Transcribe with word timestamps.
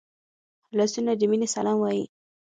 لاسونه 0.77 1.11
د 1.19 1.21
مینې 1.29 1.47
سلام 1.55 1.77
وايي 1.79 2.05